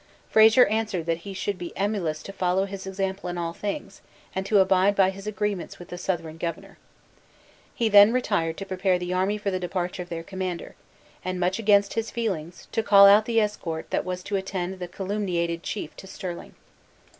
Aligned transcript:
Fraser 0.31 0.65
answered 0.65 1.05
that 1.05 1.19
he 1.29 1.33
should 1.35 1.59
be 1.59 1.77
emulous 1.77 2.23
to 2.23 2.33
follow 2.33 2.65
his 2.65 2.87
example 2.87 3.29
in 3.29 3.37
all 3.37 3.53
things, 3.53 4.01
and 4.33 4.43
to 4.47 4.57
abide 4.57 4.95
by 4.95 5.11
his 5.11 5.27
agreements 5.27 5.77
with 5.77 5.89
the 5.89 5.95
Southron 5.99 6.37
governor. 6.39 6.79
He 7.75 7.87
then 7.87 8.11
retired 8.11 8.57
to 8.57 8.65
prepare 8.65 8.97
the 8.97 9.13
army 9.13 9.37
for 9.37 9.51
the 9.51 9.59
departure 9.59 10.01
of 10.01 10.09
their 10.09 10.23
commander, 10.23 10.73
and, 11.23 11.39
much 11.39 11.59
against 11.59 11.93
his 11.93 12.09
feelings, 12.09 12.67
to 12.71 12.81
call 12.81 13.05
out 13.05 13.25
the 13.25 13.39
escort 13.39 13.91
that 13.91 14.03
was 14.03 14.23
to 14.23 14.37
attend 14.37 14.79
the 14.79 14.87
calumniated 14.87 15.61
chief 15.61 15.91
Stirling. 16.03 16.55